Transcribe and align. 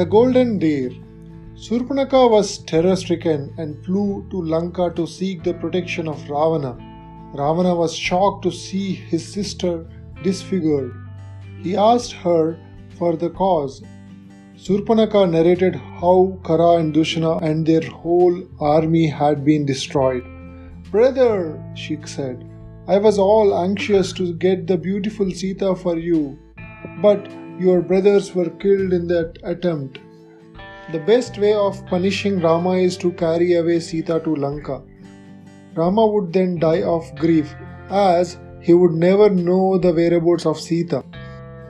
The 0.00 0.06
Golden 0.06 0.58
Deer 0.58 0.92
Surpanaka 1.54 2.30
was 2.30 2.56
terror 2.68 2.96
stricken 2.96 3.52
and 3.58 3.84
flew 3.84 4.26
to 4.30 4.40
Lanka 4.40 4.90
to 4.96 5.06
seek 5.06 5.42
the 5.44 5.52
protection 5.52 6.08
of 6.08 6.22
Ravana. 6.30 6.70
Ravana 7.34 7.74
was 7.74 7.94
shocked 7.94 8.44
to 8.44 8.50
see 8.50 8.94
his 8.94 9.30
sister 9.30 9.86
disfigured. 10.22 10.94
He 11.62 11.76
asked 11.76 12.12
her 12.12 12.58
for 12.96 13.14
the 13.14 13.28
cause. 13.28 13.82
Surpanaka 14.56 15.30
narrated 15.30 15.74
how 15.74 16.38
Kara 16.46 16.70
and 16.76 16.94
Dushana 16.94 17.42
and 17.42 17.66
their 17.66 17.86
whole 17.90 18.42
army 18.58 19.06
had 19.06 19.44
been 19.44 19.66
destroyed. 19.66 20.24
Brother, 20.90 21.62
she 21.74 21.98
said, 22.06 22.48
I 22.88 22.96
was 22.96 23.18
all 23.18 23.54
anxious 23.62 24.14
to 24.14 24.32
get 24.32 24.66
the 24.66 24.78
beautiful 24.78 25.30
Sita 25.30 25.76
for 25.76 25.98
you, 25.98 26.38
but 27.02 27.28
your 27.60 27.80
brothers 27.82 28.34
were 28.34 28.50
killed 28.64 28.92
in 28.94 29.06
that 29.08 29.38
attempt. 29.44 29.98
The 30.92 31.00
best 31.00 31.38
way 31.38 31.52
of 31.52 31.84
punishing 31.86 32.40
Rama 32.40 32.76
is 32.76 32.96
to 32.98 33.12
carry 33.12 33.54
away 33.54 33.80
Sita 33.80 34.20
to 34.24 34.34
Lanka. 34.34 34.82
Rama 35.74 36.06
would 36.06 36.32
then 36.32 36.58
die 36.58 36.82
of 36.82 37.14
grief, 37.16 37.54
as 37.90 38.38
he 38.60 38.72
would 38.72 38.92
never 38.92 39.28
know 39.28 39.78
the 39.78 39.92
whereabouts 39.92 40.46
of 40.46 40.58
Sita. 40.58 41.04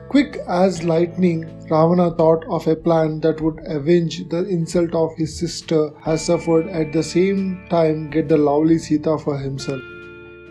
Quick 0.09 0.39
as 0.49 0.83
lightning, 0.85 1.45
Ravana 1.69 2.11
thought 2.13 2.45
of 2.49 2.67
a 2.67 2.77
plan 2.77 3.21
that 3.21 3.41
would 3.41 3.61
avenge 3.67 4.29
the 4.29 4.45
insult 4.49 4.95
of 4.95 5.15
his 5.17 5.39
sister 5.39 5.91
has 6.03 6.25
suffered 6.25 6.69
at 6.69 6.93
the 6.93 7.03
same 7.03 7.65
time 7.69 8.11
get 8.11 8.29
the 8.29 8.37
lovely 8.37 8.79
Sita 8.79 9.19
for 9.19 9.39
himself. 9.39 9.83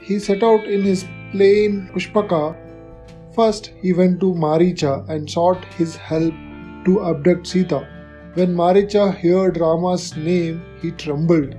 He 0.02 0.20
set 0.20 0.44
out 0.44 0.64
in 0.66 0.84
his 0.84 1.06
plane 1.32 1.90
Pushpaka 1.94 2.56
First, 3.40 3.72
he 3.82 3.94
went 3.94 4.20
to 4.20 4.34
Maricha 4.34 5.08
and 5.08 5.30
sought 5.32 5.64
his 5.76 5.96
help 5.96 6.34
to 6.86 7.06
abduct 7.10 7.48
Sita. 7.48 7.88
When 8.34 8.54
Maricha 8.54 9.16
heard 9.18 9.60
Rama's 9.62 10.18
name, 10.18 10.62
he 10.82 10.92
trembled. 10.92 11.54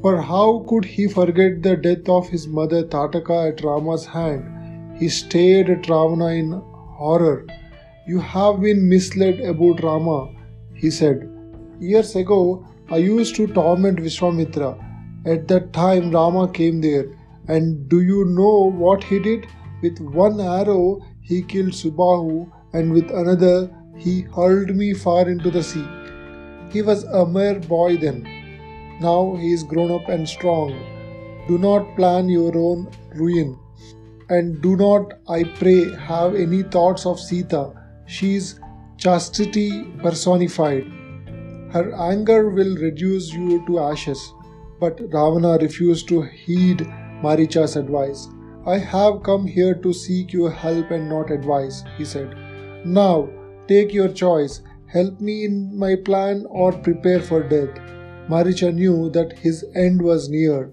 For 0.00 0.22
how 0.22 0.64
could 0.66 0.86
he 0.86 1.06
forget 1.06 1.62
the 1.62 1.76
death 1.76 2.08
of 2.08 2.30
his 2.30 2.46
mother 2.46 2.84
Tataka 2.84 3.50
at 3.50 3.62
Rama's 3.62 4.06
hand? 4.06 4.96
He 4.98 5.10
stared 5.10 5.68
at 5.68 5.90
Ravana 5.90 6.28
in 6.28 6.52
horror. 7.02 7.44
You 8.06 8.20
have 8.20 8.62
been 8.62 8.88
misled 8.88 9.40
about 9.40 9.82
Rama, 9.82 10.32
he 10.72 10.90
said. 10.90 11.28
Years 11.80 12.16
ago, 12.16 12.66
I 12.90 12.96
used 12.96 13.36
to 13.36 13.46
torment 13.48 13.98
Vishwamitra. 13.98 14.72
At 15.26 15.48
that 15.48 15.74
time, 15.74 16.10
Rama 16.12 16.50
came 16.50 16.80
there. 16.80 17.06
And 17.46 17.88
do 17.90 18.00
you 18.00 18.24
know 18.24 18.70
what 18.70 19.04
he 19.04 19.18
did? 19.18 19.46
With 19.82 20.00
one 20.00 20.40
arrow 20.40 21.00
he 21.20 21.42
killed 21.42 21.72
Subahu, 21.72 22.50
and 22.72 22.92
with 22.92 23.10
another 23.10 23.70
he 23.96 24.22
hurled 24.22 24.74
me 24.74 24.92
far 24.94 25.28
into 25.28 25.50
the 25.50 25.62
sea. 25.62 25.86
He 26.70 26.82
was 26.82 27.04
a 27.04 27.26
mere 27.26 27.58
boy 27.60 27.96
then. 27.96 28.26
Now 29.00 29.36
he 29.36 29.52
is 29.52 29.62
grown 29.62 29.90
up 29.90 30.08
and 30.08 30.28
strong. 30.28 30.72
Do 31.48 31.58
not 31.58 31.96
plan 31.96 32.28
your 32.28 32.56
own 32.56 32.88
ruin. 33.14 33.58
And 34.28 34.60
do 34.60 34.76
not, 34.76 35.14
I 35.28 35.44
pray, 35.44 35.94
have 35.96 36.34
any 36.34 36.62
thoughts 36.62 37.06
of 37.06 37.18
Sita. 37.18 37.72
She 38.06 38.36
is 38.36 38.60
chastity 38.98 39.84
personified. 40.02 40.84
Her 41.70 41.94
anger 42.10 42.50
will 42.50 42.76
reduce 42.76 43.32
you 43.32 43.64
to 43.66 43.78
ashes. 43.78 44.32
But 44.80 45.00
Ravana 45.00 45.58
refused 45.58 46.08
to 46.08 46.22
heed 46.22 46.86
Maricha's 47.22 47.76
advice. 47.76 48.28
I 48.68 48.76
have 48.76 49.22
come 49.22 49.46
here 49.46 49.74
to 49.74 49.92
seek 49.94 50.32
your 50.34 50.50
help 50.50 50.90
and 50.90 51.08
not 51.08 51.30
advice, 51.30 51.84
he 51.96 52.04
said. 52.04 52.34
Now, 52.84 53.30
take 53.66 53.94
your 53.94 54.08
choice. 54.08 54.60
Help 54.86 55.22
me 55.22 55.46
in 55.46 55.78
my 55.78 55.94
plan 55.94 56.44
or 56.50 56.72
prepare 56.72 57.20
for 57.20 57.42
death. 57.42 57.80
Maricha 58.28 58.74
knew 58.74 59.08
that 59.10 59.32
his 59.38 59.64
end 59.74 60.02
was 60.02 60.28
near. 60.28 60.70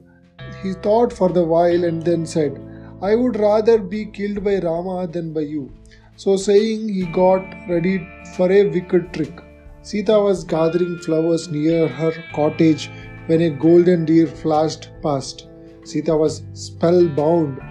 He 0.62 0.74
thought 0.74 1.14
for 1.14 1.30
the 1.30 1.46
while 1.46 1.86
and 1.86 2.04
then 2.04 2.26
said, 2.26 2.60
I 3.02 3.16
would 3.16 3.40
rather 3.40 3.78
be 3.78 4.06
killed 4.08 4.44
by 4.44 4.60
Rama 4.60 5.08
than 5.08 5.32
by 5.32 5.42
you. 5.56 5.72
So 6.18 6.36
saying, 6.36 6.90
he 6.90 7.06
got 7.06 7.44
ready 7.70 8.06
for 8.36 8.52
a 8.52 8.70
wicked 8.70 9.14
trick. 9.14 9.40
Sita 9.84 10.20
was 10.20 10.44
gathering 10.44 10.98
flowers 10.98 11.50
near 11.50 11.88
her 11.88 12.12
cottage 12.34 12.90
when 13.28 13.42
a 13.42 13.50
golden 13.52 14.04
deer 14.04 14.28
flashed 14.28 14.90
past. 15.02 15.48
Sita 15.86 16.18
was 16.18 16.44
spellbound. 16.54 17.62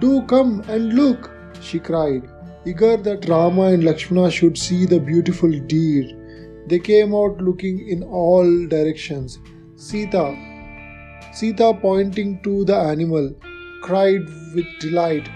Do 0.00 0.22
come 0.26 0.62
and 0.68 0.92
look, 0.92 1.30
she 1.62 1.78
cried, 1.78 2.28
eager 2.66 2.96
that 2.98 3.28
Rama 3.28 3.62
and 3.72 3.82
Lakshmana 3.82 4.30
should 4.30 4.58
see 4.58 4.84
the 4.84 5.00
beautiful 5.00 5.50
deer. 5.50 6.04
They 6.68 6.78
came 6.78 7.14
out 7.14 7.40
looking 7.40 7.88
in 7.88 8.02
all 8.02 8.66
directions. 8.66 9.38
Sita, 9.76 10.36
Sita 11.32 11.72
pointing 11.80 12.42
to 12.42 12.64
the 12.66 12.76
animal, 12.76 13.34
cried 13.82 14.26
with 14.54 14.66
delight, 14.80 15.28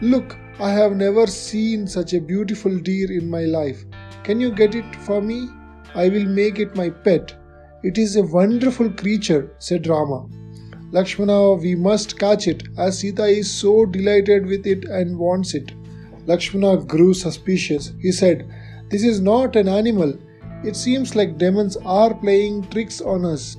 Look, 0.00 0.38
I 0.58 0.70
have 0.70 0.96
never 0.96 1.26
seen 1.26 1.86
such 1.86 2.14
a 2.14 2.20
beautiful 2.20 2.78
deer 2.78 3.12
in 3.12 3.28
my 3.28 3.42
life. 3.42 3.84
Can 4.22 4.40
you 4.40 4.50
get 4.50 4.74
it 4.74 4.96
for 4.96 5.20
me? 5.20 5.48
I 5.94 6.08
will 6.08 6.26
make 6.26 6.58
it 6.58 6.74
my 6.76 6.88
pet. 6.88 7.34
It 7.82 7.98
is 7.98 8.16
a 8.16 8.22
wonderful 8.22 8.90
creature, 8.90 9.50
said 9.58 9.86
Rama. 9.86 10.26
Lakshmana, 10.92 11.54
we 11.54 11.76
must 11.76 12.18
catch 12.18 12.48
it, 12.48 12.64
as 12.76 12.98
Sita 12.98 13.24
is 13.24 13.48
so 13.48 13.86
delighted 13.86 14.46
with 14.46 14.66
it 14.66 14.84
and 14.86 15.16
wants 15.16 15.54
it. 15.54 15.72
Lakshmana 16.26 16.78
grew 16.84 17.14
suspicious. 17.14 17.92
He 18.00 18.10
said, 18.10 18.50
This 18.90 19.04
is 19.04 19.20
not 19.20 19.54
an 19.54 19.68
animal. 19.68 20.18
It 20.64 20.74
seems 20.74 21.14
like 21.14 21.38
demons 21.38 21.76
are 21.84 22.12
playing 22.12 22.68
tricks 22.70 23.00
on 23.00 23.24
us. 23.24 23.56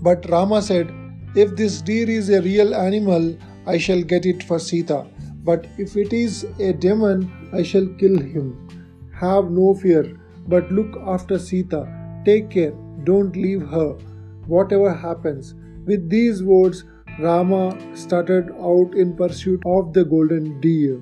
But 0.00 0.30
Rama 0.30 0.62
said, 0.62 0.94
If 1.34 1.56
this 1.56 1.82
deer 1.82 2.08
is 2.08 2.30
a 2.30 2.40
real 2.40 2.72
animal, 2.74 3.36
I 3.66 3.76
shall 3.76 4.02
get 4.02 4.24
it 4.24 4.44
for 4.44 4.60
Sita. 4.60 5.06
But 5.42 5.66
if 5.76 5.96
it 5.96 6.12
is 6.12 6.44
a 6.60 6.72
demon, 6.72 7.50
I 7.52 7.64
shall 7.64 7.86
kill 7.98 8.16
him. 8.16 8.68
Have 9.12 9.50
no 9.50 9.74
fear, 9.74 10.16
but 10.46 10.70
look 10.70 10.96
after 11.04 11.36
Sita. 11.38 11.86
Take 12.24 12.50
care, 12.50 12.74
don't 13.02 13.34
leave 13.34 13.62
her, 13.62 13.94
whatever 14.46 14.92
happens. 14.94 15.54
With 15.88 16.10
these 16.10 16.42
words, 16.42 16.84
Rama 17.18 17.74
started 17.96 18.50
out 18.60 18.94
in 18.94 19.16
pursuit 19.16 19.62
of 19.64 19.94
the 19.94 20.04
golden 20.04 20.60
deer. 20.60 21.00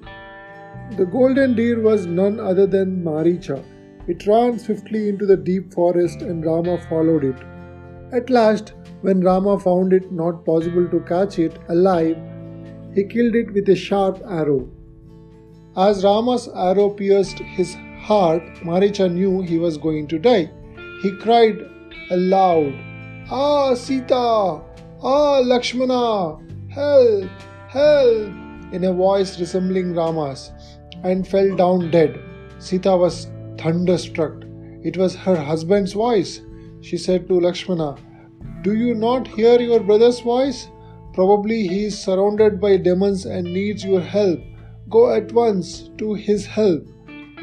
The 0.96 1.06
golden 1.06 1.56
deer 1.56 1.80
was 1.80 2.06
none 2.06 2.38
other 2.38 2.68
than 2.68 3.02
Maricha. 3.02 3.64
It 4.06 4.28
ran 4.28 4.60
swiftly 4.60 5.08
into 5.08 5.26
the 5.26 5.36
deep 5.36 5.74
forest 5.74 6.22
and 6.22 6.46
Rama 6.46 6.78
followed 6.88 7.24
it. 7.24 7.34
At 8.12 8.30
last, 8.30 8.74
when 9.00 9.22
Rama 9.22 9.58
found 9.58 9.92
it 9.92 10.12
not 10.12 10.44
possible 10.44 10.86
to 10.92 11.00
catch 11.00 11.40
it 11.40 11.58
alive, 11.68 12.16
he 12.94 13.02
killed 13.02 13.34
it 13.34 13.52
with 13.52 13.68
a 13.68 13.74
sharp 13.74 14.22
arrow. 14.24 14.68
As 15.76 16.04
Rama's 16.04 16.48
arrow 16.54 16.90
pierced 16.90 17.40
his 17.40 17.74
heart, 17.98 18.44
Maricha 18.62 19.12
knew 19.12 19.42
he 19.42 19.58
was 19.58 19.78
going 19.78 20.06
to 20.14 20.20
die. 20.20 20.48
He 21.02 21.10
cried 21.16 21.58
aloud, 22.12 22.72
Ah, 23.28 23.74
Sita! 23.74 24.65
Ah, 25.08 25.38
Lakshmana! 25.38 26.36
Help! 26.68 27.30
Help! 27.68 28.32
in 28.72 28.82
a 28.82 28.92
voice 28.92 29.38
resembling 29.38 29.94
Rama's, 29.94 30.50
and 31.04 31.28
fell 31.28 31.54
down 31.54 31.92
dead. 31.92 32.18
Sita 32.58 32.96
was 32.96 33.28
thunderstruck. 33.56 34.42
It 34.82 34.96
was 34.96 35.14
her 35.14 35.36
husband's 35.36 35.92
voice. 35.92 36.40
She 36.80 36.96
said 36.96 37.28
to 37.28 37.38
Lakshmana, 37.38 37.94
Do 38.62 38.74
you 38.74 38.96
not 38.96 39.28
hear 39.28 39.60
your 39.60 39.78
brother's 39.78 40.18
voice? 40.18 40.66
Probably 41.14 41.68
he 41.68 41.84
is 41.84 41.96
surrounded 41.96 42.60
by 42.60 42.76
demons 42.76 43.26
and 43.26 43.44
needs 43.44 43.84
your 43.84 44.00
help. 44.00 44.40
Go 44.90 45.14
at 45.14 45.30
once 45.30 45.88
to 45.98 46.14
his 46.14 46.46
help. 46.46 46.84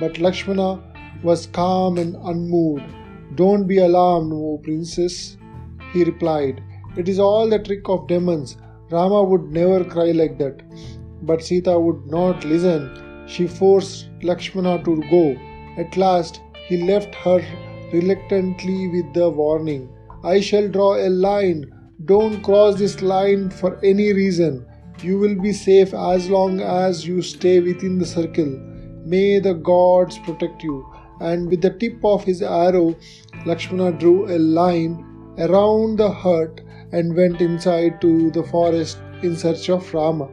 But 0.02 0.20
Lakshmana 0.20 0.84
was 1.24 1.48
calm 1.48 1.98
and 1.98 2.18
unmoved. 2.26 2.84
Don't 3.36 3.68
be 3.68 3.78
alarmed, 3.78 4.34
O 4.34 4.60
princess, 4.62 5.38
he 5.94 6.04
replied. 6.04 6.62
It 6.96 7.10
is 7.10 7.20
all 7.20 7.50
the 7.50 7.60
trick 7.60 7.90
of 7.90 8.08
demons. 8.08 8.58
Rama 8.92 9.24
would 9.24 9.52
never 9.52 9.84
cry 9.84 10.12
like 10.12 10.38
that. 10.38 10.62
But 11.24 11.44
Sita 11.44 11.80
would 11.80 12.06
not 12.06 12.46
listen. 12.46 13.26
She 13.28 13.48
forced 13.48 14.10
Lakshmana 14.22 14.84
to 14.84 15.02
go. 15.10 15.36
At 15.78 15.98
last, 15.98 16.42
he 16.68 16.84
left 16.84 17.16
her 17.16 17.42
reluctantly 17.92 18.88
with 18.90 19.14
the 19.14 19.30
warning 19.30 19.90
I 20.24 20.40
shall 20.40 20.70
draw 20.70 20.96
a 20.96 21.10
line. 21.10 21.66
Don't 22.06 22.42
cross 22.44 22.78
this 22.80 23.02
line 23.02 23.50
for 23.50 23.78
any 23.84 24.14
reason. 24.14 24.66
You 25.02 25.18
will 25.20 25.36
be 25.36 25.52
safe 25.52 25.94
as 25.94 26.30
long 26.30 26.62
as 26.62 27.06
you 27.06 27.22
stay 27.22 27.60
within 27.60 27.98
the 28.00 28.06
circle. 28.06 28.52
May 29.06 29.40
the 29.40 29.54
gods 29.54 30.18
protect 30.20 30.64
you. 30.64 30.86
And 31.20 31.50
with 31.50 31.62
the 31.62 31.72
tip 31.72 32.06
of 32.06 32.24
his 32.24 32.42
arrow, 32.42 32.96
Lakshmana 33.46 33.98
drew 33.98 34.34
a 34.34 34.38
line 34.38 35.06
around 35.38 35.98
the 35.98 36.10
hut 36.10 36.62
and 36.94 37.16
went 37.16 37.42
inside 37.42 38.00
to 38.02 38.32
the 38.32 38.44
forest 38.44 39.00
in 39.24 39.36
search 39.36 39.70
of 39.70 39.94
Rama. 39.94 40.30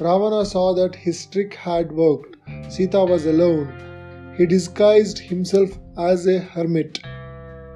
Ravana 0.00 0.44
saw 0.44 0.74
that 0.74 0.94
his 0.94 1.26
trick 1.26 1.54
had 1.54 1.92
worked. 1.92 2.36
Sita 2.68 3.04
was 3.04 3.26
alone. 3.26 4.34
He 4.36 4.46
disguised 4.46 5.18
himself 5.18 5.70
as 5.98 6.26
a 6.26 6.38
hermit, 6.38 7.00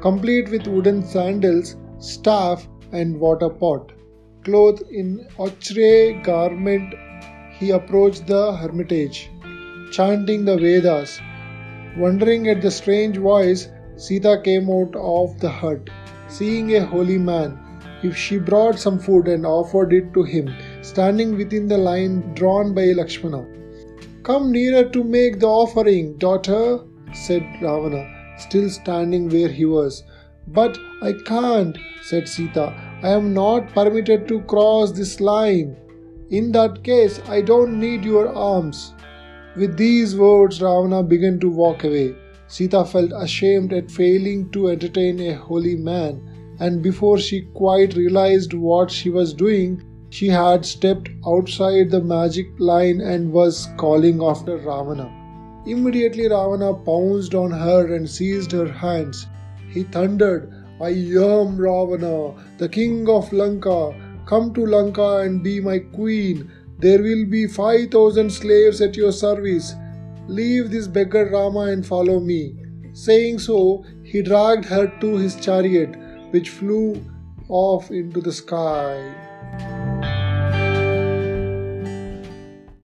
complete 0.00 0.48
with 0.50 0.66
wooden 0.66 1.02
sandals, 1.04 1.76
staff, 1.98 2.68
and 2.92 3.18
water 3.18 3.48
pot. 3.48 3.92
Clothed 4.44 4.84
in 4.90 5.26
ochre 5.38 6.20
garment, 6.22 6.94
he 7.58 7.70
approached 7.70 8.26
the 8.26 8.56
hermitage, 8.56 9.30
chanting 9.90 10.44
the 10.44 10.56
Vedas. 10.56 11.20
Wondering 11.96 12.48
at 12.48 12.62
the 12.62 12.70
strange 12.70 13.18
voice, 13.18 13.68
Sita 13.96 14.40
came 14.42 14.70
out 14.70 14.94
of 14.96 15.38
the 15.40 15.50
hut. 15.50 15.90
Seeing 16.28 16.74
a 16.76 16.86
holy 16.86 17.18
man, 17.18 17.58
if 18.02 18.16
she 18.16 18.38
brought 18.38 18.78
some 18.78 18.98
food 18.98 19.28
and 19.28 19.46
offered 19.46 19.92
it 19.92 20.12
to 20.14 20.22
him, 20.22 20.54
standing 20.82 21.36
within 21.36 21.68
the 21.68 21.78
line 21.78 22.34
drawn 22.34 22.74
by 22.74 22.86
Lakshmana. 22.92 23.46
Come 24.22 24.52
nearer 24.52 24.88
to 24.90 25.02
make 25.02 25.40
the 25.40 25.48
offering, 25.48 26.16
daughter, 26.18 26.80
said 27.12 27.42
Ravana, 27.60 28.34
still 28.38 28.70
standing 28.70 29.28
where 29.28 29.48
he 29.48 29.64
was. 29.64 30.04
But 30.46 30.78
I 31.02 31.12
can't, 31.26 31.76
said 32.02 32.28
Sita. 32.28 32.72
I 33.02 33.08
am 33.08 33.34
not 33.34 33.72
permitted 33.74 34.28
to 34.28 34.42
cross 34.42 34.92
this 34.92 35.20
line. 35.20 35.76
In 36.30 36.52
that 36.52 36.82
case, 36.82 37.20
I 37.28 37.40
don't 37.42 37.78
need 37.78 38.04
your 38.04 38.32
arms. 38.34 38.94
With 39.56 39.76
these 39.76 40.16
words, 40.16 40.62
Ravana 40.62 41.02
began 41.02 41.38
to 41.40 41.50
walk 41.50 41.84
away. 41.84 42.14
Sita 42.46 42.84
felt 42.84 43.12
ashamed 43.14 43.72
at 43.72 43.90
failing 43.90 44.50
to 44.50 44.68
entertain 44.68 45.20
a 45.20 45.34
holy 45.34 45.76
man, 45.76 46.20
and 46.64 46.80
before 46.82 47.18
she 47.18 47.40
quite 47.54 47.96
realized 47.96 48.52
what 48.54 48.88
she 48.88 49.10
was 49.10 49.34
doing, 49.34 49.82
she 50.10 50.28
had 50.28 50.64
stepped 50.64 51.08
outside 51.26 51.90
the 51.90 52.00
magic 52.00 52.46
line 52.60 53.00
and 53.00 53.32
was 53.32 53.68
calling 53.76 54.22
after 54.22 54.58
Ravana. 54.58 55.08
Immediately, 55.66 56.28
Ravana 56.28 56.74
pounced 56.74 57.34
on 57.34 57.50
her 57.50 57.94
and 57.94 58.08
seized 58.08 58.52
her 58.52 58.70
hands. 58.70 59.26
He 59.70 59.82
thundered, 59.82 60.52
I 60.80 60.90
am 60.90 61.56
Ravana, 61.56 62.34
the 62.58 62.68
king 62.68 63.08
of 63.08 63.32
Lanka. 63.32 63.80
Come 64.26 64.54
to 64.54 64.64
Lanka 64.64 65.08
and 65.24 65.42
be 65.42 65.58
my 65.60 65.78
queen. 65.80 66.48
There 66.78 67.02
will 67.02 67.26
be 67.26 67.46
5000 67.46 68.30
slaves 68.30 68.80
at 68.80 68.96
your 68.96 69.12
service. 69.12 69.74
Leave 70.28 70.70
this 70.70 70.86
beggar 70.86 71.28
Rama 71.32 71.66
and 71.72 71.84
follow 71.84 72.20
me. 72.20 72.54
Saying 72.92 73.38
so, 73.38 73.84
he 74.04 74.22
dragged 74.22 74.66
her 74.66 74.86
to 75.00 75.16
his 75.16 75.34
chariot, 75.36 75.96
which 76.32 76.48
flew 76.48 77.04
off 77.48 77.90
into 77.90 78.20
the 78.20 78.32
sky. 78.32 79.81